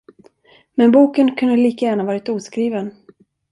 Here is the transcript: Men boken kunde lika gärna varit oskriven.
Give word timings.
Men 0.75 0.91
boken 0.91 1.35
kunde 1.35 1.55
lika 1.57 1.85
gärna 1.85 2.03
varit 2.03 2.29
oskriven. 2.29 2.95